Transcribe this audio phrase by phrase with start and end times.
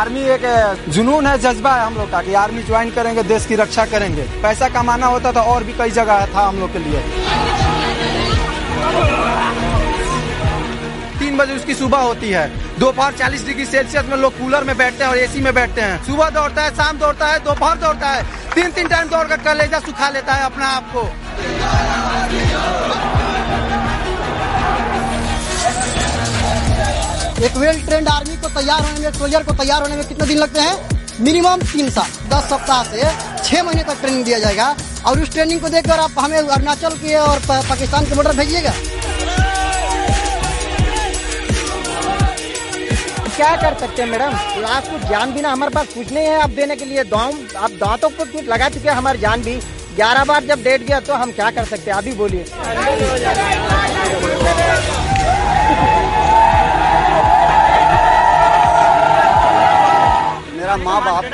[0.00, 0.44] Army एक
[0.88, 4.22] जुनून है, जज्बा है हम लोग का कि आर्मी ज्वाइन करेंगे, देश की रक्षा करेंगे।
[4.42, 7.00] पैसा कमाना होता था और भी कई जगह था हम लोग के लिए।
[11.18, 12.46] तीन बजे उसकी सुबह होती है।
[12.78, 16.02] दोपहर 40 डिग्री सेल्सियस में लोग कूलर में बैठते हैं और एसी में बैठते हैं।
[16.04, 18.22] सुबह दौड़ता है, शाम दौड़ता है, दोपहर दौड़ता है।
[18.54, 21.02] तीन तीन टाइम दौड़ कर कलेजा सुखा लेता है अपना आप को।
[27.40, 30.38] एक वेल ट्रेंड आर्मी को तैयार होने में सोल्जर को तैयार होने में कितने दिन
[30.38, 30.74] लगते हैं?
[31.20, 33.02] मिनिमम तीन साल, दस सप्ताह से
[33.44, 34.74] छह महीने तक ट्रेनिंग दिया जाएगा।
[35.06, 38.72] और उस ट्रेनिंग को देखकर आप हमें अरुणाचल के और पाकिस्तान के बॉर्डर भेजिएगा।
[43.36, 44.34] क्या कर सकते हैं मैडम?
[44.68, 47.70] आपको जान भी ना हमारे पास कुछ नहीं है। आप देने के लिए दाम आप
[47.80, 49.54] दांतों को कुछ लगा चुके हैं हमारी जान भी।
[49.96, 51.98] ग्यारह बार जब डेट गया तो हम क्या कर सकते हैं?
[51.98, 52.44] अभी बोलिए।
[60.70, 61.24] मेरा माँ बाप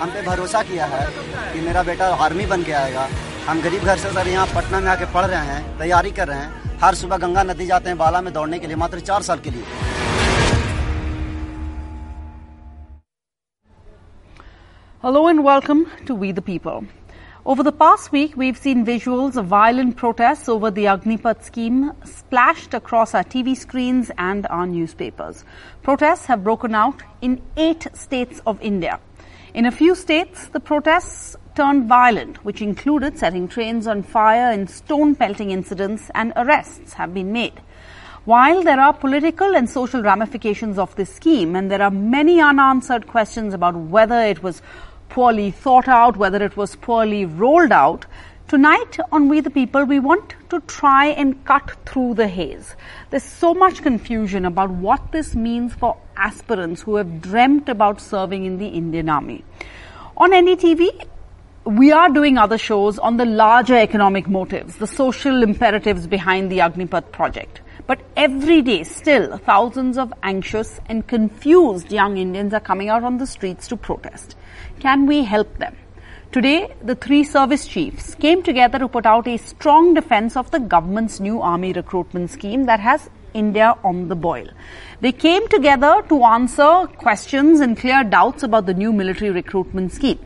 [0.00, 1.06] हम पे भरोसा किया है
[1.52, 3.06] कि मेरा बेटा आर्मी बन के आएगा।
[3.46, 6.38] हम गरीब घर से सर यहाँ पटना में आके पढ़ रहे हैं, तैयारी कर रहे
[6.38, 9.38] हैं। हर सुबह गंगा नदी जाते हैं बाला में दौड़ने के लिए मात्र चार साल
[9.38, 9.64] के लिए।
[15.04, 16.84] Hello and welcome to We the People.
[17.44, 22.72] Over the past week, we've seen visuals of violent protests over the Agnipath scheme splashed
[22.72, 25.44] across our TV screens and our newspapers.
[25.82, 29.00] Protests have broken out in eight states of India.
[29.54, 34.70] In a few states, the protests turned violent, which included setting trains on fire and
[34.70, 37.60] stone pelting incidents, and arrests have been made.
[38.24, 43.08] While there are political and social ramifications of this scheme, and there are many unanswered
[43.08, 44.62] questions about whether it was
[45.12, 48.06] poorly thought out, whether it was poorly rolled out,
[48.48, 52.74] tonight on We the People, we want to try and cut through the haze.
[53.10, 58.46] There's so much confusion about what this means for aspirants who have dreamt about serving
[58.46, 59.44] in the Indian Army.
[60.16, 61.06] On NDTV,
[61.66, 66.60] we are doing other shows on the larger economic motives, the social imperatives behind the
[66.60, 67.60] Agnipath project.
[67.86, 73.18] But every day, still, thousands of anxious and confused young Indians are coming out on
[73.18, 74.36] the streets to protest.
[74.78, 75.76] Can we help them?
[76.30, 80.60] Today, the three service chiefs came together to put out a strong defense of the
[80.60, 84.46] government's new army recruitment scheme that has India on the boil.
[85.00, 90.20] They came together to answer questions and clear doubts about the new military recruitment scheme.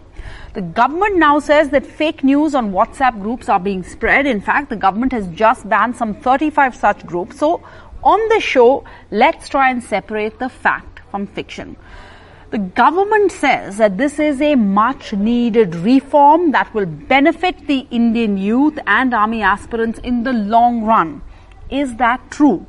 [0.54, 4.26] The government now says that fake news on WhatsApp groups are being spread.
[4.26, 7.38] In fact, the government has just banned some 35 such groups.
[7.38, 7.62] So,
[8.02, 11.76] on the show, let's try and separate the fact from fiction.
[12.50, 18.38] The government says that this is a much needed reform that will benefit the Indian
[18.38, 21.22] youth and army aspirants in the long run.
[21.68, 22.66] Is that true?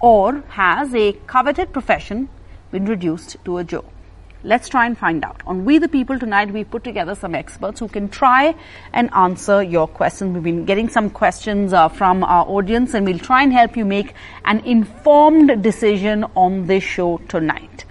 [0.00, 2.28] Or has a coveted profession
[2.72, 3.88] been reduced to a joke?
[4.44, 5.40] Let's try and find out.
[5.46, 8.56] On We the People tonight, we've put together some experts who can try
[8.92, 10.34] and answer your questions.
[10.34, 13.84] We've been getting some questions uh, from our audience and we'll try and help you
[13.84, 14.14] make
[14.44, 17.84] an informed decision on this show tonight.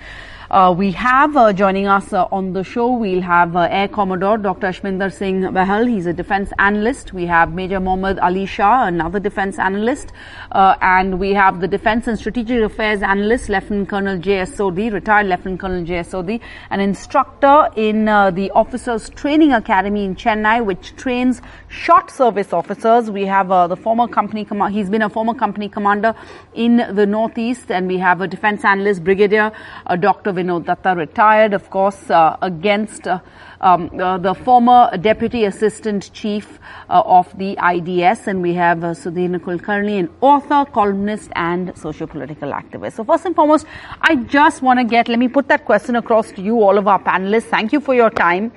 [0.52, 4.38] Uh, we have uh, joining us uh, on the show, we'll have uh, Air Commodore
[4.38, 4.68] Dr.
[4.68, 5.88] Ashminder Singh Bahal.
[5.88, 7.14] He's a defense analyst.
[7.14, 10.12] We have Major Mohammad Ali Shah, another defense analyst.
[10.52, 14.52] Uh, and we have the defense and strategic affairs analyst, Lieutenant Colonel J.S.
[14.52, 16.10] Sodhi, retired Lieutenant Colonel J.S.
[16.10, 22.52] Sodhi, an instructor in uh, the Officers Training Academy in Chennai, which trains short service
[22.52, 23.09] officers.
[23.09, 26.14] We have uh, the former company, comma- he's been a former company commander
[26.54, 29.52] in the Northeast, and we have a defense analyst, Brigadier
[29.88, 30.34] uh, Dr.
[30.34, 33.20] Vinod Datta, retired, of course, uh, against uh,
[33.62, 36.59] um, uh, the former Deputy Assistant Chief
[36.90, 42.52] uh, of the IDS, and we have uh, Sudhir Kulkarni, an author, columnist, and socio-political
[42.52, 42.94] activist.
[42.94, 43.66] So first and foremost,
[44.02, 46.88] I just want to get, let me put that question across to you, all of
[46.88, 47.44] our panelists.
[47.44, 48.52] Thank you for your time.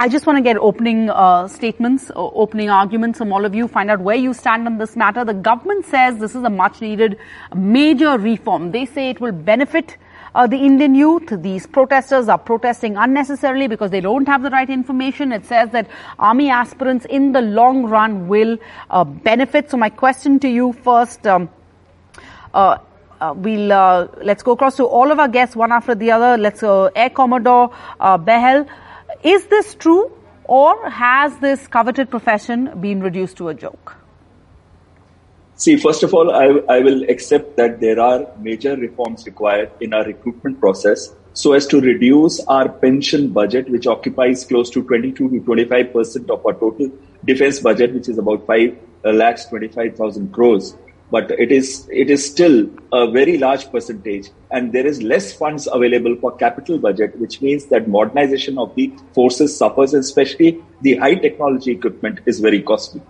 [0.00, 3.90] I just want to get opening uh, statements, opening arguments from all of you, find
[3.90, 5.24] out where you stand on this matter.
[5.24, 7.18] The government says this is a much needed
[7.52, 8.70] major reform.
[8.70, 9.96] They say it will benefit
[10.36, 11.42] uh, the Indian youth.
[11.42, 15.32] These protesters are protesting unnecessarily because they don't have the right information.
[15.32, 18.56] It says that army aspirants in the long run will
[18.90, 19.68] uh, benefit.
[19.68, 21.50] So my question to you first, um,
[22.54, 22.78] uh,
[23.20, 26.40] uh, we'll uh, let's go across to all of our guests one after the other.
[26.40, 28.68] Let's uh, Air Commodore uh, Bahal.
[29.22, 30.12] Is this true,
[30.44, 33.96] or has this coveted profession been reduced to a joke?
[35.56, 39.92] See, first of all, I, I will accept that there are major reforms required in
[39.92, 45.30] our recruitment process so as to reduce our pension budget, which occupies close to 22
[45.30, 46.90] to 25 percent of our total
[47.24, 50.76] defense budget, which is about 5 uh, lakhs 25,000 crores.
[51.10, 55.68] But it is it is still a very large percentage, and there is less funds
[55.72, 61.14] available for capital budget, which means that modernization of the forces suffers, especially the high
[61.14, 63.02] technology equipment is very costly.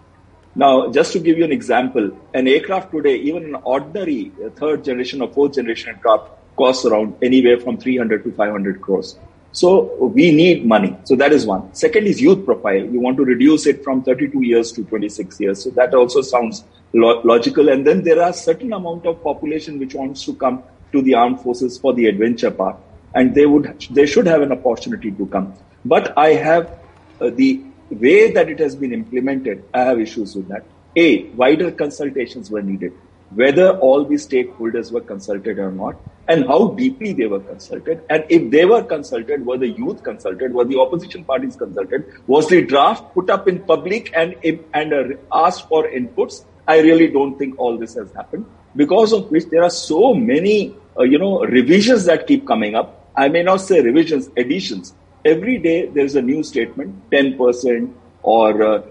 [0.54, 5.20] Now, just to give you an example, an aircraft today, even an ordinary third generation
[5.20, 9.18] or fourth generation aircraft, costs around anywhere from 300 to 500 crores.
[9.52, 10.96] So we need money.
[11.04, 11.72] So that is one.
[11.74, 12.84] Second is youth profile.
[12.86, 15.62] We want to reduce it from 32 years to 26 years.
[15.62, 17.68] So that also sounds lo- logical.
[17.68, 20.62] And then there are certain amount of population which wants to come
[20.92, 22.76] to the armed forces for the adventure part,
[23.14, 25.54] and they would they should have an opportunity to come.
[25.84, 26.78] But I have
[27.20, 29.64] uh, the way that it has been implemented.
[29.74, 30.64] I have issues with that.
[30.96, 32.92] A wider consultations were needed
[33.30, 35.96] whether all the stakeholders were consulted or not,
[36.28, 38.02] and how deeply they were consulted.
[38.08, 42.48] And if they were consulted, were the youth consulted, were the opposition parties consulted, was
[42.48, 44.34] the draft put up in public and,
[44.72, 46.44] and uh, asked for inputs?
[46.68, 48.44] I really don't think all this has happened,
[48.76, 53.10] because of which there are so many, uh, you know, revisions that keep coming up.
[53.16, 54.94] I may not say revisions, additions.
[55.24, 57.92] Every day there is a new statement, 10%,
[58.22, 58.82] or uh,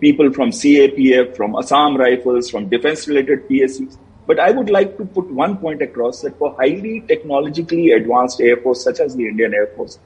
[0.00, 3.96] people from CAPF, from Assam Rifles, from defense related PSUs.
[4.26, 8.56] But I would like to put one point across that for highly technologically advanced air
[8.56, 9.98] force, such as the Indian Air Force,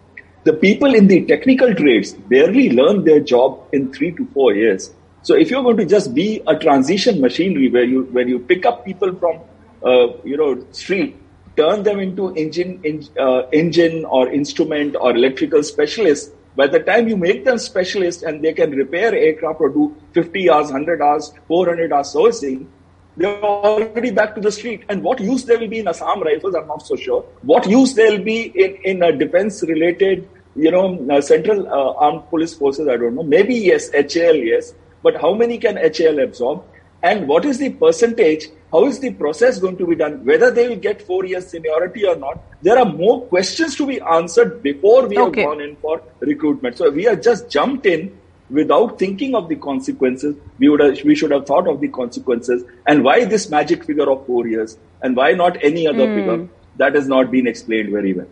[0.44, 4.92] the people in the technical trades barely learn their job in three to four years.
[5.24, 8.66] So if you're going to just be a transition machinery where you where you pick
[8.66, 9.40] up people from
[9.82, 11.16] uh, you know street,
[11.56, 17.08] turn them into engine in, uh, engine or instrument or electrical specialists, by the time
[17.08, 21.32] you make them specialists and they can repair aircraft or do 50 hours, 100 hours,
[21.48, 22.70] 400 hours servicing,
[23.16, 24.84] they're already back to the street.
[24.90, 27.22] And what use they will be in Assam rifles, I'm not so sure.
[27.42, 32.28] What use they'll be in, in a defense related, you know, uh, central uh, armed
[32.28, 33.22] police forces, I don't know.
[33.22, 34.74] Maybe yes, HAL, yes.
[35.04, 36.64] But how many can HAL absorb?
[37.02, 40.24] And what is the percentage how is the process going to be done?
[40.24, 44.00] Whether they will get four years seniority or not, there are more questions to be
[44.00, 45.42] answered before we okay.
[45.42, 46.76] have gone in for recruitment.
[46.78, 48.18] So we have just jumped in
[48.50, 50.34] without thinking of the consequences.
[50.58, 54.10] We would have, we should have thought of the consequences and why this magic figure
[54.10, 56.16] of four years and why not any other mm.
[56.16, 56.48] figure
[56.78, 58.26] that has not been explained very well.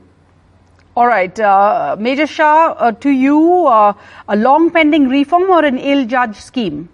[0.95, 3.95] All right, uh, Major Shah, uh, to you, uh,
[4.29, 6.91] a long pending reform or an ill judged scheme?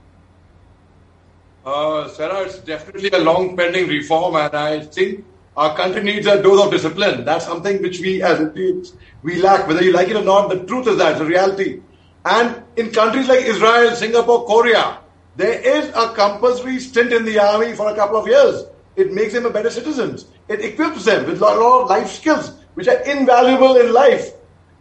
[1.67, 5.25] Uh, Sarah, it's definitely a long pending reform, and I think
[5.57, 7.25] our country needs a dose of discipline.
[7.25, 10.49] That's something which we as Indians we lack, whether you like it or not.
[10.49, 11.81] The truth is that it's a reality.
[12.25, 14.99] And in countries like Israel, Singapore, Korea,
[15.35, 18.65] there is a compulsory stint in the army for a couple of years.
[18.95, 20.27] It makes them a better citizens.
[20.49, 24.35] It equips them with a lot of life skills, which are invaluable in life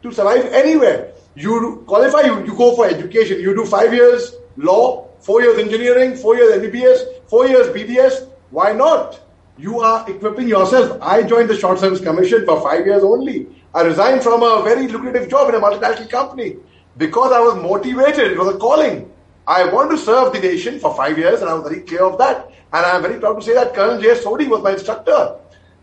[0.03, 1.13] to survive anywhere.
[1.33, 3.39] You qualify, you, you go for education.
[3.39, 8.29] You do five years law, four years engineering, four years MBBS, four years BDS.
[8.51, 9.19] Why not?
[9.57, 10.99] You are equipping yourself.
[11.01, 13.47] I joined the Short Service Commission for five years only.
[13.73, 16.57] I resigned from a very lucrative job in a multinational company
[16.97, 18.31] because I was motivated.
[18.31, 19.11] It was a calling.
[19.47, 22.19] I want to serve the nation for five years, and I was very clear of
[22.19, 22.47] that.
[22.73, 24.09] And I am very proud to say that Colonel J.
[24.21, 25.39] Sodhi was my instructor.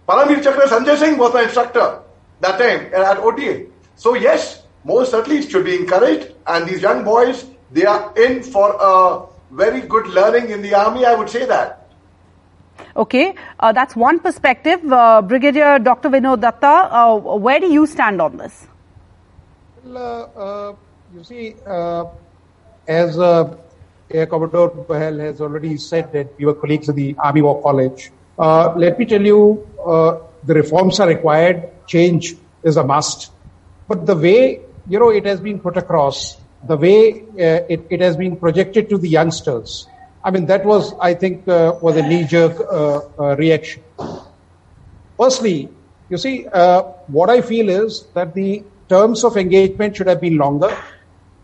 [0.09, 2.04] Paramveer Chakra Sanjay Singh was my instructor
[2.41, 3.67] that time at OTA.
[3.97, 6.33] So yes, most certainly it should be encouraged.
[6.47, 11.05] And these young boys, they are in for a very good learning in the army,
[11.07, 11.85] I would say that.
[12.97, 14.81] Okay, uh, that's one perspective.
[14.93, 16.11] Uh, Brigadier Dr.
[16.11, 18.67] Vinod Datta, uh, where do you stand on this?
[19.85, 20.77] Well, uh, uh,
[21.15, 22.05] you see, uh,
[22.87, 27.61] as Air Commodore Bahal has already said that we were colleagues at the Army War
[27.63, 28.11] College.
[28.39, 29.67] let me tell you,
[30.47, 33.31] the reforms are required, change is a must.
[33.89, 36.37] But the way, you know, it has been put across,
[36.67, 39.87] the way uh, it, it, has been projected to the youngsters.
[40.23, 43.83] I mean, that was, I think, uh, was a knee-jerk uh, uh reaction.
[45.19, 45.69] Firstly,
[46.09, 50.37] you see, uh, what I feel is that the terms of engagement should have been
[50.37, 50.77] longer.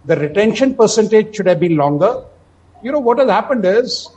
[0.07, 2.25] The retention percentage should have been longer.
[2.83, 4.09] You know, what has happened is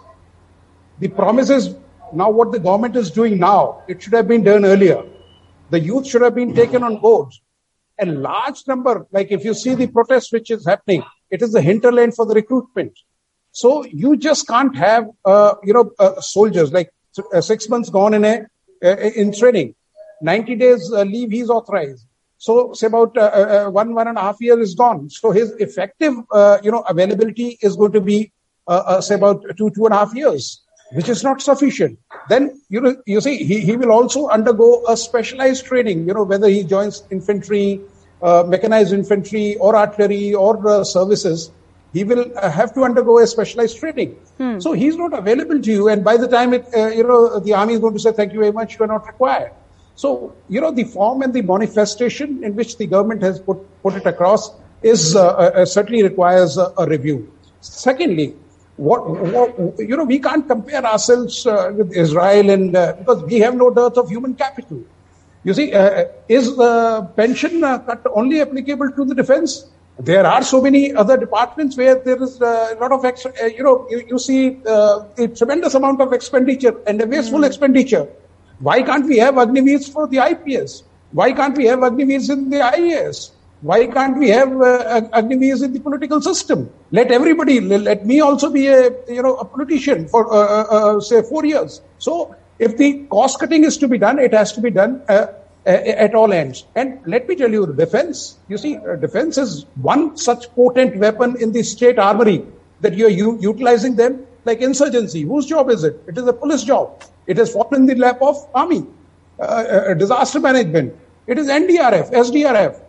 [0.99, 1.75] the promises,
[2.15, 5.03] now what the government is doing now, it should have been done earlier.
[5.69, 7.33] The youth should have been taken on board
[7.99, 11.61] a large number, like if you see the protest which is happening, it is the
[11.61, 12.97] hinterland for the recruitment.
[13.51, 16.89] So you just can't have, uh, you know, uh, soldiers like
[17.33, 18.45] uh, six months gone in a,
[18.83, 19.75] uh, in training,
[20.21, 22.05] 90 days uh, leave he's authorized.
[22.37, 25.09] So say about uh, one, one and a half year is gone.
[25.09, 26.13] So his effective,
[26.63, 28.33] you know, availability is going to be,
[28.99, 30.61] say about two, two and a half years
[30.91, 31.97] which is not sufficient.
[32.29, 36.07] Then you know, you see, he, he will also undergo a specialized training.
[36.07, 37.81] You know, whether he joins infantry,
[38.21, 41.51] uh, mechanized infantry, or artillery, or uh, services.
[41.93, 44.15] he will uh, have to undergo a specialized training.
[44.59, 47.53] So he's not available to you, and by the time it, uh, you know, the
[47.53, 49.51] army is going to say, "Thank you very much, you are not required."
[49.95, 53.93] So you know, the form and the manifestation in which the government has put put
[53.95, 54.49] it across
[54.81, 57.31] is uh, uh, certainly requires a, a review.
[57.61, 58.35] Secondly,
[58.83, 59.01] what,
[59.35, 63.55] what you know, we can't compare ourselves uh, with Israel, and uh, because we have
[63.55, 64.83] no dearth of human capital.
[65.43, 69.65] You see, uh, is the pension uh, cut only applicable to the defense?
[69.99, 73.45] There are so many other departments where there is uh, a lot of, ex- uh,
[73.45, 78.07] you know, you, you see uh, a tremendous amount of expenditure and a wasteful expenditure.
[78.59, 80.83] Why can't we have Agniveers for the IPS?
[81.11, 83.31] Why can't we have Agniveers in the IAS?
[83.63, 86.69] Why can't we have uh, in the political system?
[86.91, 90.99] Let everybody, let me also be a, you know, a politician for, uh, uh, uh,
[90.99, 91.79] say, four years.
[91.97, 95.27] So if the cost cutting is to be done, it has to be done uh,
[95.65, 96.65] at all ends.
[96.75, 101.53] And let me tell you, defense, you see, defense is one such potent weapon in
[101.53, 102.45] the state armory
[102.81, 105.21] that you're u- utilizing them like insurgency.
[105.21, 106.03] Whose job is it?
[106.05, 107.01] It is a police job.
[107.27, 108.85] It has fallen in the lap of army,
[109.39, 110.93] uh, uh, disaster management.
[111.27, 112.82] It is NDRF, SDRF.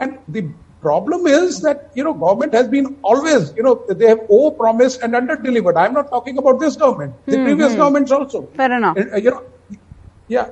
[0.00, 0.42] And the
[0.80, 5.02] problem is that, you know, government has been always, you know, they have over promised
[5.02, 5.76] and under delivered.
[5.76, 8.46] I'm not talking about this government, the previous governments also.
[8.56, 8.96] Fair enough.
[8.96, 9.42] Uh, you know,
[10.28, 10.48] yeah.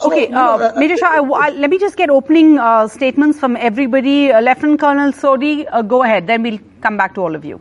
[0.00, 2.88] So, Okay, you know, uh, Major Shah, I- I- let me just get opening uh,
[2.88, 4.32] statements from everybody.
[4.32, 6.26] Uh, Lieutenant Colonel Sodhi, uh, go ahead.
[6.26, 7.60] Then we'll come back to all of you.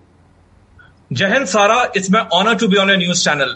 [1.12, 3.56] Jahan Sara, it's my honor to be on a news channel.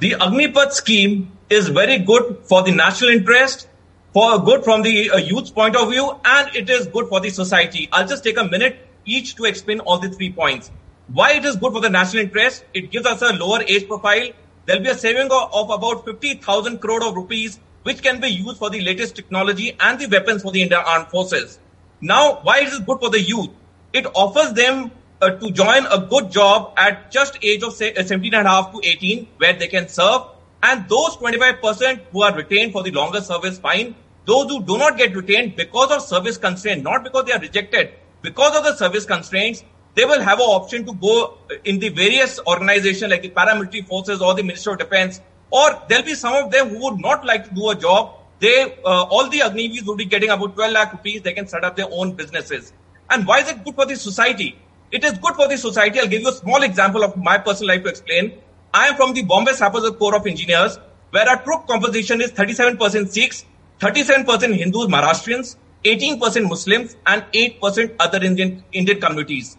[0.00, 3.68] The Agnipath scheme is very good for the national interest,
[4.12, 7.30] for good from the uh, youth's point of view, and it is good for the
[7.30, 7.88] society.
[7.92, 10.70] I'll just take a minute each to explain all the three points.
[11.08, 12.64] Why it is good for the national interest?
[12.74, 14.30] It gives us a lower age profile.
[14.66, 18.58] There'll be a saving of, of about 50,000 crore of rupees, which can be used
[18.58, 21.58] for the latest technology and the weapons for the Indian Armed Forces.
[22.00, 23.50] Now, why is it good for the youth?
[23.92, 28.04] It offers them uh, to join a good job at just age of say, uh,
[28.04, 30.22] 17 and a half to 18 where they can serve.
[30.62, 33.94] And those 25% who are retained for the longer service, fine.
[34.24, 37.94] Those who do not get retained because of service constraint, not because they are rejected,
[38.22, 42.38] because of the service constraints, they will have an option to go in the various
[42.46, 46.50] organizations like the paramilitary forces or the Ministry of Defense, or there'll be some of
[46.50, 48.14] them who would not like to do a job.
[48.38, 51.22] They, uh, all the Agniveers will be getting about 12 lakh rupees.
[51.22, 52.72] They can set up their own businesses.
[53.10, 54.58] And why is it good for the society?
[54.90, 55.98] It is good for the society.
[55.98, 58.38] I'll give you a small example of my personal life to explain.
[58.74, 60.78] I am from the Bombay Sappers Corps of Engineers,
[61.10, 63.46] where our troop composition is 37% Sikhs,
[63.80, 69.56] 37% Hindus, Maharashtrians, 18% Muslims, and 8% other Indian, Indian communities.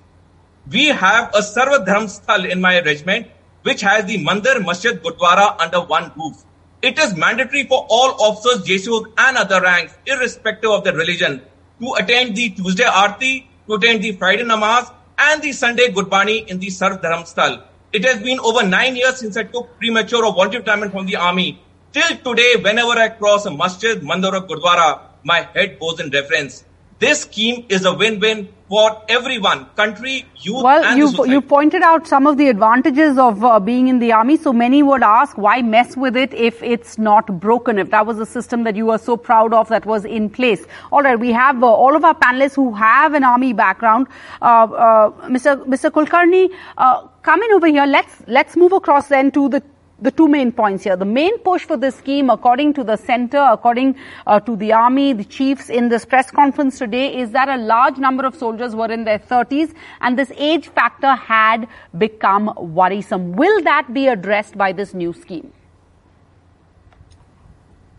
[0.71, 3.27] We have a Sarva Dharm Sthal in my regiment,
[3.63, 6.43] which has the Mandir, Masjid, Gurdwara under one roof.
[6.83, 11.41] It is mandatory for all officers, JCOs, and other ranks, irrespective of their religion,
[11.81, 16.59] to attend the Tuesday Aarti, to attend the Friday Namaz, and the Sunday Gurbani in
[16.59, 17.63] the Sarv Dharam Sthal.
[17.91, 21.15] It has been over nine years since I took premature or voluntary retirement from the
[21.15, 21.59] army.
[21.91, 26.65] Till today, whenever I cross a masjid, mandir or gurdwara, my head goes in reverence.
[26.99, 31.31] This scheme is a win-win for everyone, country, youth, Well, and you society.
[31.31, 34.35] you pointed out some of the advantages of uh, being in the army.
[34.35, 37.79] So many would ask, why mess with it if it's not broken?
[37.79, 40.65] If that was a system that you were so proud of that was in place.
[40.91, 44.07] All right, we have uh, all of our panelists who have an army background.
[44.41, 45.65] Uh, uh, Mr.
[45.65, 45.89] Mr.
[45.89, 47.85] Kulkarni, uh, come in over here.
[47.85, 49.63] Let's let's move across then to the
[50.01, 50.95] the two main points here.
[50.95, 55.13] The main push for this scheme, according to the center, according uh, to the army,
[55.13, 58.91] the chiefs in this press conference today, is that a large number of soldiers were
[58.91, 63.33] in their 30s and this age factor had become worrisome.
[63.33, 65.51] Will that be addressed by this new scheme?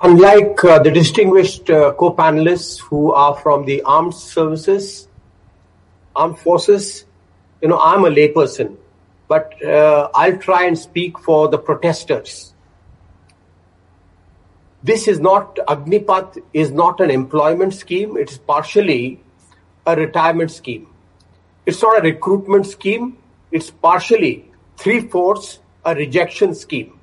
[0.02, 5.08] Unlike uh, the distinguished uh, co-panelists who are from the armed services,
[6.16, 7.04] armed forces,
[7.60, 8.76] you know, I'm a layperson,
[9.30, 12.52] but uh, I'll try and speak for the protesters.
[14.82, 18.16] This is not, Agnipath is not an employment scheme.
[18.16, 19.20] It's partially
[19.86, 20.88] a retirement scheme.
[21.64, 23.18] It's not a recruitment scheme.
[23.52, 26.98] It's partially three-fourths a rejection scheme.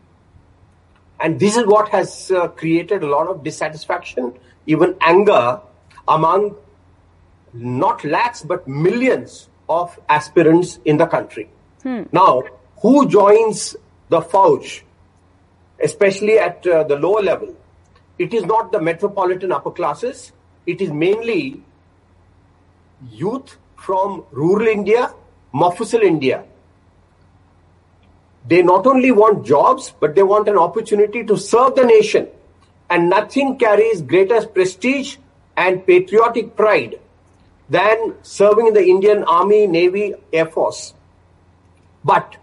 [1.22, 4.34] And this is what has uh, created a lot of dissatisfaction,
[4.66, 5.62] even anger
[6.08, 6.56] among
[7.54, 11.50] not lakhs but millions of aspirants in the country.
[12.12, 12.44] Now,
[12.82, 13.76] who joins
[14.10, 14.82] the Fauj,
[15.84, 17.56] especially at uh, the lower level?
[18.18, 20.32] It is not the metropolitan upper classes.
[20.66, 21.62] It is mainly
[23.12, 25.14] youth from rural India,
[25.54, 26.44] Mofussil India.
[28.48, 32.28] They not only want jobs, but they want an opportunity to serve the nation.
[32.90, 35.18] And nothing carries greater prestige
[35.58, 37.00] and patriotic pride
[37.70, 40.94] than serving in the Indian Army, Navy, Air Force.
[42.08, 42.36] But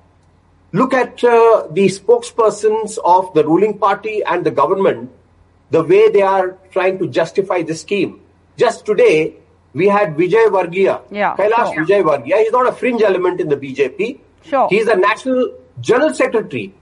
[0.72, 5.10] look at uh, the spokespersons of the ruling party and the government,
[5.70, 8.20] the way they are trying to justify this scheme.
[8.58, 9.36] Just today,
[9.72, 11.84] we had Vijay Vargiya, Yeah, Kailash sure.
[11.86, 12.38] Vijayvargiya.
[12.42, 14.20] He's not a fringe element in the BJP.
[14.44, 14.68] Sure.
[14.68, 16.74] He's the national general secretary.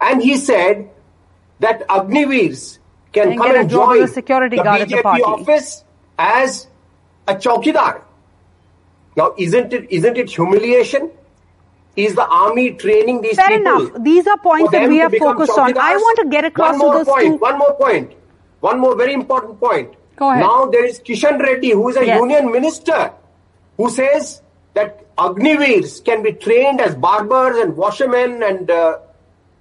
[0.00, 0.88] And he said
[1.58, 2.78] that Agniveers
[3.12, 5.22] can And come and join a security the guard at the BJP party.
[5.22, 5.84] office
[6.18, 6.68] as
[7.28, 8.00] a chowkidar.
[9.16, 11.10] Now, isn't it isn't it humiliation?
[11.96, 13.86] Is the army training these Fair people?
[13.86, 14.02] enough.
[14.04, 15.76] These are points that we to have focused on.
[15.76, 17.26] I want to get across one to more those point.
[17.26, 18.12] two- One more point.
[18.60, 19.94] One more very important point.
[20.16, 20.40] Go ahead.
[20.42, 22.20] Now there is Kishan Reddy, who is a Yes.
[22.20, 23.12] union minister,
[23.76, 24.40] who says
[24.74, 28.98] that Agniveers can be trained as barbers and washermen and uh,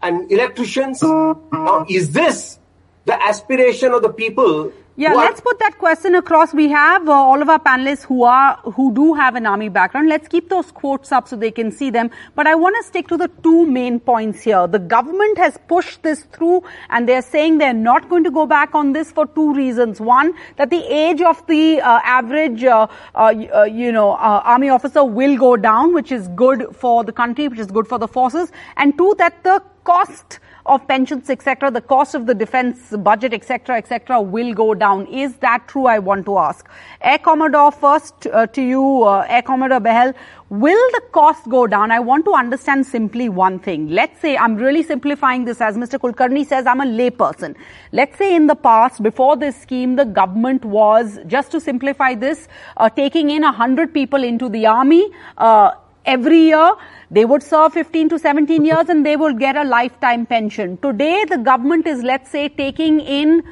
[0.01, 1.01] and electricians.
[1.03, 2.59] Now, is this
[3.05, 4.71] the aspiration of the people?
[5.01, 6.53] Yeah, who are- let's put that question across.
[6.59, 10.09] We have uh, all of our panelists who are who do have an army background.
[10.13, 12.09] Let's keep those quotes up so they can see them.
[12.39, 14.65] But I want to stick to the two main points here.
[14.75, 16.57] The government has pushed this through,
[16.89, 20.01] and they're saying they're not going to go back on this for two reasons.
[20.11, 24.69] One, that the age of the uh, average, uh, uh, uh, you know, uh, army
[24.77, 28.07] officer will go down, which is good for the country, which is good for the
[28.19, 33.33] forces, and two, that the cost of pensions, etc., the cost of the defense budget,
[33.33, 35.07] etc., etc., will go down.
[35.07, 35.87] Is that true?
[35.87, 36.67] I want to ask.
[37.01, 40.13] Air Commodore, first uh, to you, uh, Air Commodore Bahal.
[40.49, 41.91] Will the cost go down?
[41.91, 43.87] I want to understand simply one thing.
[43.89, 45.99] Let's say I'm really simplifying this as Mr.
[45.99, 47.55] Kulkarni says, I'm a layperson.
[47.91, 52.47] Let's say in the past, before this scheme, the government was, just to simplify this,
[52.77, 55.03] uh, taking in 100 people into the army.
[55.37, 55.71] Uh,
[56.05, 56.71] every year
[57.11, 60.77] they would serve 15 to 17 years and they will get a lifetime pension.
[60.77, 63.43] Today the government is let's say taking in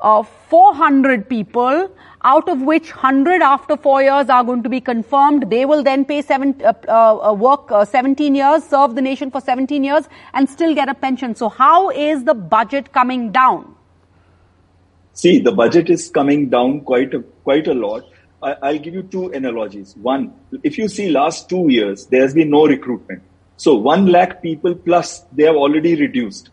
[0.00, 1.90] uh, 400 people
[2.22, 5.48] out of which 100 after 4 years are going to be confirmed.
[5.48, 9.30] They will then pay seven, uh, uh, uh, work uh, 17 years, serve the nation
[9.30, 11.34] for 17 years and still get a pension.
[11.34, 13.74] So how is the budget coming down?
[15.12, 18.04] See, the budget is coming down quite a, quite a lot.
[18.42, 19.94] I, I'll give you two analogies.
[19.96, 23.22] One, if you see last two years, there has been no recruitment.
[23.56, 26.50] So one lakh people plus they have already reduced.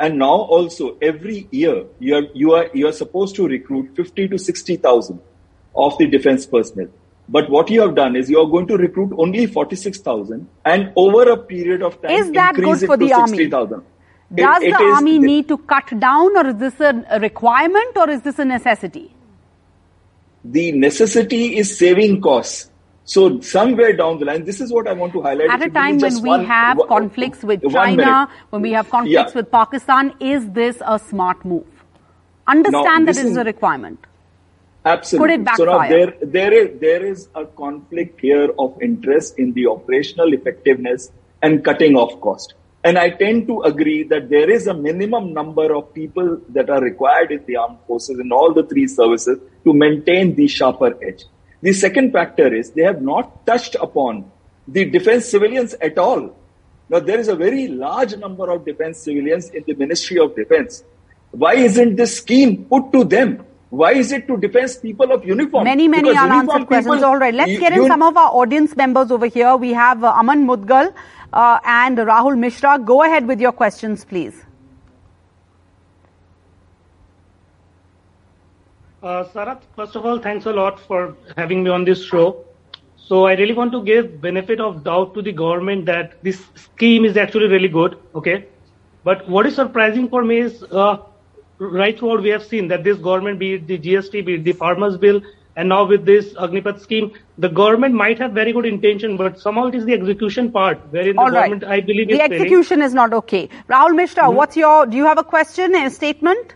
[0.00, 4.28] And now also every year you are, you are, you are supposed to recruit 50
[4.28, 5.20] to 60,000
[5.76, 6.88] of the defense personnel.
[7.28, 11.30] But what you have done is you are going to recruit only 46,000 and over
[11.30, 13.36] a period of time Is that increase good it for to the army?
[13.36, 13.80] 60,000.
[13.80, 18.08] It- Does it the army need to cut down or is this a requirement or
[18.08, 19.14] is this a necessity?
[20.52, 22.70] The necessity is saving costs.
[23.04, 25.50] So somewhere down the line, this is what I want to highlight.
[25.50, 28.62] At a you give me time when we one- have one- conflicts with China, when
[28.62, 29.38] we have conflicts Yeah.
[29.40, 31.64] with Pakistan, is this a smart move?
[32.46, 33.98] Understand that this it is is- a requirement.
[34.84, 35.36] Absolutely.
[35.36, 35.66] Could it backfire?
[35.66, 40.32] So now there, there is there is a conflict here of interest in the operational
[40.32, 41.10] effectiveness
[41.42, 42.54] and cutting off cost.
[42.84, 46.80] And I tend to agree that there is a minimum number of people that are
[46.80, 51.24] required in the armed forces in all the three services to maintain the sharper edge.
[51.60, 54.30] The second factor is they have not touched upon
[54.68, 56.36] the defense civilians at all.
[56.88, 60.84] Now there is a very large number of defense civilians in the Ministry of Defense.
[61.32, 63.44] Why isn't this scheme put to them?
[63.70, 65.64] Why is it to defense people of uniform?
[65.64, 67.02] Many, many Because unanswered questions.
[67.02, 69.56] All right, let's get in some of our audience members over here.
[69.56, 70.94] We have uh, Aman Mudgal
[71.32, 72.78] and Rahul Mishra.
[72.78, 74.44] Go ahead with your questions, please.
[79.02, 82.44] Uh, Sarath, first of all, thanks a lot for having me on this show.
[82.96, 87.04] So I really want to give benefit of doubt to the government that this scheme
[87.04, 87.96] is actually really good.
[88.14, 88.46] Okay,
[89.04, 90.98] but what is surprising for me is uh,
[91.58, 94.52] right throughout we have seen that this government, be it the GST, be it the
[94.52, 95.22] farmers bill,
[95.58, 99.66] and now with this Agnipath scheme, the government might have very good intention, but somehow
[99.66, 101.50] it is the execution part wherein the All right.
[101.50, 102.32] government, I believe, The is failing.
[102.42, 103.48] execution is not okay.
[103.68, 106.54] Rahul Mishra, what's your, do you have a question, a statement?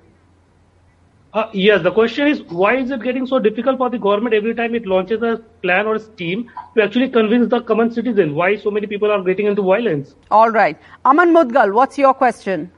[1.35, 4.55] Uh, yes, the question is why is it getting so difficult for the government every
[4.55, 8.35] time it launches a plan or a scheme to actually convince the common citizen?
[8.37, 10.15] Why so many people are getting into violence?
[10.31, 10.79] All right.
[11.07, 12.71] Aman Mudgal, what's your question?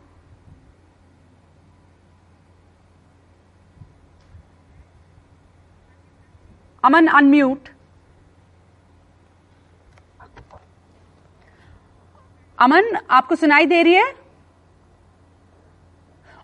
[6.84, 7.68] Aman, unmute
[12.58, 14.23] Aman आपको सुनाई दे रही है?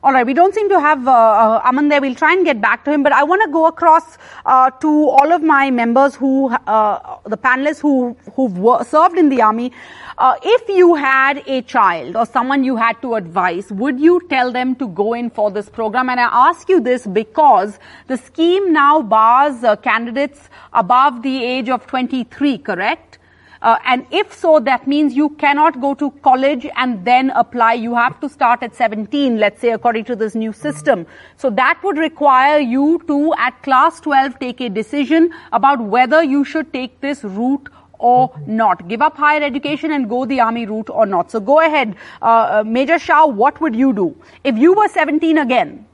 [0.02, 2.00] All right, we don't seem to have uh, uh, Aman there.
[2.00, 4.88] We'll try and get back to him, but I want to go across uh, to
[4.88, 9.72] all of my members who, uh, the panelists who who've wor- served in the army.
[10.16, 14.50] Uh, if you had a child or someone you had to advise, would you tell
[14.50, 16.08] them to go in for this program?
[16.08, 21.68] And I ask you this because the scheme now bars uh, candidates above the age
[21.68, 23.18] of 23, correct?
[23.62, 27.74] Uh, and if so, that means you cannot go to college and then apply.
[27.74, 31.06] You have to start at 17, let's say, according to this new system.
[31.36, 36.42] So that would require you to, at class 12, take a decision about whether you
[36.44, 37.68] should take this route
[37.98, 38.88] or not.
[38.88, 41.30] Give up higher education and go the army route or not.
[41.30, 41.96] So go ahead.
[42.22, 44.16] Uh, uh, Major Shah, what would you do?
[44.42, 45.86] If you were 17 again,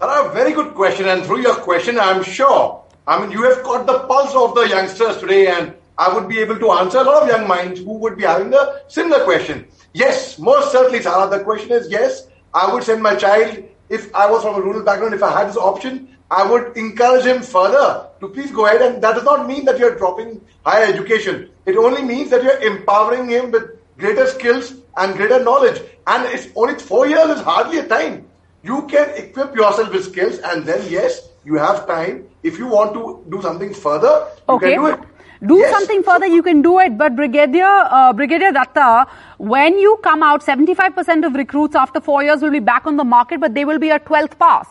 [0.00, 1.06] Sarah, very good question.
[1.08, 4.66] And through your question, I'm sure, I mean, you have caught the pulse of the
[4.66, 7.98] youngsters today, and I would be able to answer a lot of young minds who
[8.02, 9.66] would be having a similar question.
[9.92, 11.28] Yes, most certainly, Sarah.
[11.28, 14.82] The question is yes, I would send my child, if I was from a rural
[14.82, 18.80] background, if I had this option, I would encourage him further to please go ahead.
[18.80, 21.50] And that does not mean that you're dropping higher education.
[21.66, 23.64] It only means that you're empowering him with
[23.98, 25.82] greater skills and greater knowledge.
[26.06, 28.26] And it's only four years is hardly a time.
[28.62, 32.26] You can equip yourself with skills, and then yes, you have time.
[32.42, 34.74] If you want to do something further, you okay.
[34.74, 35.00] can do it.
[35.46, 35.70] Do Yes.
[35.72, 36.98] something further, you can do it.
[36.98, 39.06] But Brigadier, uh, Brigadier Datta,
[39.38, 43.04] when you come out, 75% of recruits after four years will be back on the
[43.04, 44.66] market, but they will be a 12th pass.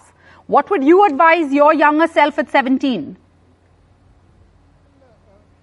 [0.46, 3.18] What would you advise your younger self at 17?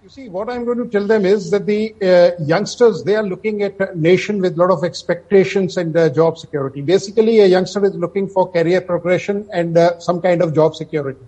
[0.03, 3.23] You see, what I'm going to tell them is that the uh, youngsters, they are
[3.23, 6.81] looking at a nation with a lot of expectations and uh, job security.
[6.81, 11.19] Basically, a youngster is looking for career progression and uh, some kind of job security.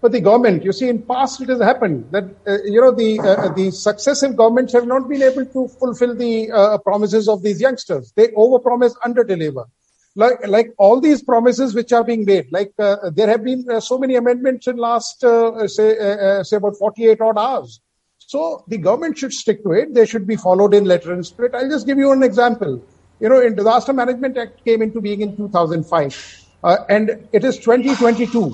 [0.00, 3.18] But the government, you see, in past it has happened that uh, you know the
[3.18, 7.60] uh, the successive governments have not been able to fulfill the uh, promises of these
[7.60, 8.12] youngsters.
[8.14, 9.66] They overpromise, underdeliver.
[10.14, 12.46] Like like all these promises which are being made.
[12.52, 16.44] Like uh, there have been uh, so many amendments in last uh, say uh, uh,
[16.44, 17.80] say about 48 odd hours.
[18.18, 19.94] So the government should stick to it.
[19.94, 21.54] They should be followed in letter and spirit.
[21.56, 22.84] I'll just give you an example.
[23.18, 27.58] You know, in Disaster Management Act came into being in 2005, uh, and it is
[27.58, 28.52] 2022.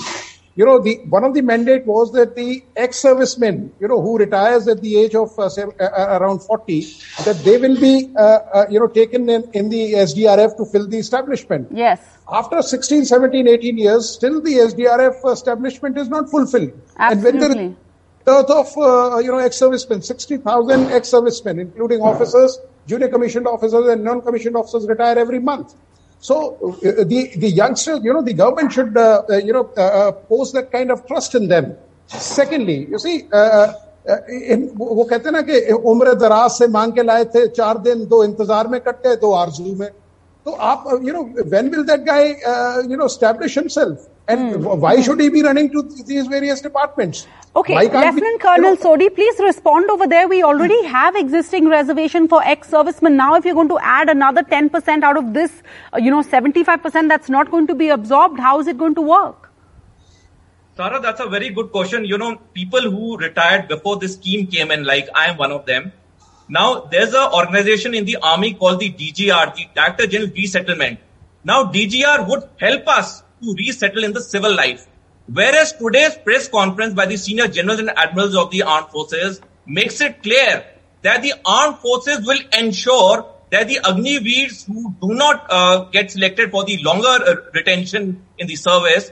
[0.56, 4.68] You know, the one of the mandate was that the ex-servicemen, you know, who retires
[4.68, 6.80] at the age of uh, say, uh, uh, around 40,
[7.24, 10.86] that they will be, uh, uh, you know, taken in, in the SDRF to fill
[10.86, 11.68] the establishment.
[11.72, 12.00] Yes.
[12.32, 16.72] After 16, 17, 18 years, still the SDRF establishment is not fulfilled.
[16.98, 17.76] And when there Absolutely.
[18.24, 24.56] dearth of uh, you know ex-servicemen, 60,000 ex-servicemen, including officers, junior commissioned officers, and non-commissioned
[24.56, 25.74] officers retire every month.
[26.23, 29.81] So uh, the the youngsters, you know, the government should uh, uh, you know uh,
[29.81, 31.75] uh, pose that kind of trust in them.
[32.07, 33.27] Secondly, you see.
[33.31, 33.73] Uh,
[34.07, 37.77] uh, in, वो कहते हैं ना कि उम्र दराज से मांग के लाए थे चार
[37.87, 39.89] दिन दो इंतजार में कटे दो आरजू में
[40.45, 43.57] तो आप you no when will that guy uh, you know establish
[44.28, 48.20] himself and why should he be running to these various departments Okay, Why can't we-
[48.20, 50.26] Lieutenant Colonel Sodhi, please respond over there.
[50.26, 53.16] We already have existing reservation for ex-servicemen.
[53.16, 57.08] Now, if you're going to add another 10% out of this, uh, you know, 75%
[57.08, 59.52] that's not going to be absorbed, how is it going to work?
[60.76, 62.04] Sarah, that's a very good question.
[62.04, 65.64] You know, people who retired before this scheme came in, like I am one of
[65.64, 65.92] them.
[66.48, 70.98] Now, there's an organization in the army called the DGR, the Director General Resettlement.
[71.44, 74.86] Now, DGR would help us to resettle in the civil life.
[75.26, 80.00] Whereas today's press conference by the senior generals and admirals of the armed forces makes
[80.00, 80.64] it clear
[81.02, 86.50] that the armed forces will ensure that the Agniveers who do not uh, get selected
[86.50, 89.10] for the longer uh, retention in the service,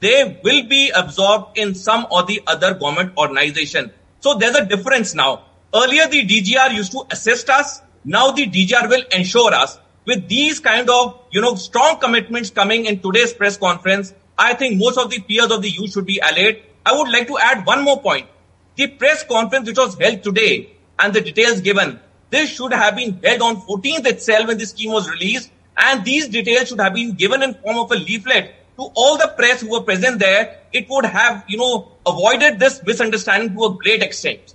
[0.00, 3.92] they will be absorbed in some or the other government organization.
[4.20, 5.44] So there's a difference now.
[5.74, 7.80] Earlier the DGR used to assist us.
[8.04, 9.78] Now the DGR will ensure us.
[10.06, 14.78] With these kind of, you know, strong commitments coming in today's press conference, I think
[14.78, 16.62] most of the peers of the youth should be allayed.
[16.84, 18.28] I would like to add one more point.
[18.76, 21.98] The press conference which was held today and the details given,
[22.30, 26.28] this should have been held on 14th itself when the scheme was released and these
[26.28, 29.70] details should have been given in form of a leaflet to all the press who
[29.70, 30.58] were present there.
[30.72, 34.54] It would have, you know, avoided this misunderstanding to a great extent.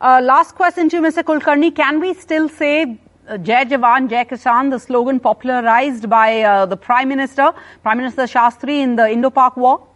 [0.00, 1.22] Uh, last question to you, Mr.
[1.22, 1.74] Kulkarni.
[1.74, 2.98] Can we still say
[3.36, 8.80] Jai Jawan, Jai Kisan, the slogan popularized by uh, the Prime Minister, Prime Minister Shastri
[8.80, 9.86] in the Indo-Pak War?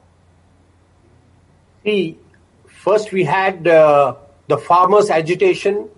[1.83, 2.18] See,
[2.66, 4.16] first we had uh,
[4.49, 5.88] the farmers' agitation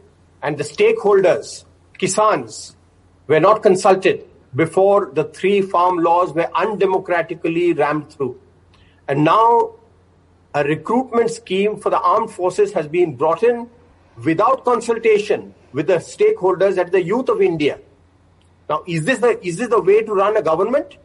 [0.42, 1.64] and the stakeholders,
[1.98, 2.76] Kisans,
[3.26, 8.40] were not consulted before the three farm laws were undemocratically rammed through.
[9.08, 9.72] And now
[10.54, 13.68] a recruitment scheme for the armed forces has been brought in
[14.24, 17.78] without consultation with the stakeholders at the youth of India.
[18.70, 20.96] Now, is this the is this the way to run a government?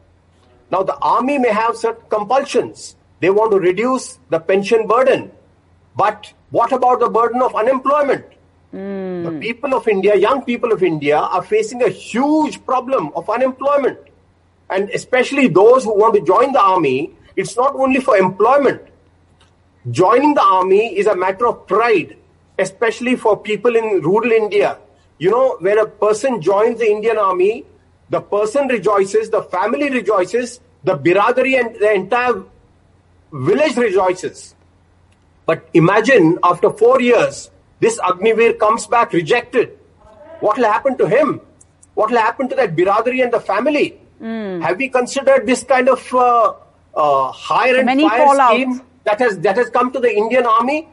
[0.71, 2.95] Now, the army may have certain compulsions.
[3.19, 5.31] They want to reduce the pension burden,
[5.97, 8.25] but what about the burden of unemployment?
[8.71, 9.23] Hmm.
[9.23, 13.97] The people of India, young people of India, are facing a huge problem of unemployment,
[14.69, 17.11] and especially those who want to join the army.
[17.35, 18.81] It's not only for employment.
[19.89, 22.17] Joining the army is a matter of pride,
[22.59, 24.77] especially for people in rural India.
[25.17, 27.65] You know, when a person joins the Indian army,
[28.09, 32.43] the person rejoices, the family rejoices, the biradari and the entire
[33.31, 34.55] village rejoices.
[35.45, 39.77] But imagine after four years, this Agniveer comes back rejected.
[40.39, 41.41] What will happen to him?
[41.95, 43.99] What will happen to that biradari and the family?
[44.61, 46.53] Have we considered this kind of uh,
[46.95, 50.87] uh, hire and fire scheme that has that has come to the Indian army?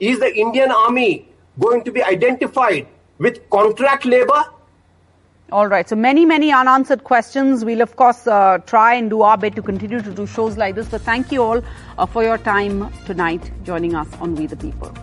[0.00, 2.86] Is the Indian army going to be identified
[3.18, 4.44] with contract labor?
[5.52, 5.86] All right.
[5.86, 7.64] So many, many unanswered questions.
[7.64, 10.74] We'll, of course, uh, try and do our bit to continue to do shows like
[10.74, 10.88] this.
[10.88, 11.62] But thank you all
[11.98, 14.94] uh, for your time tonight joining us on We the People.